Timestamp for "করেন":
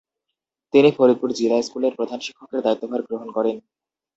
3.37-3.57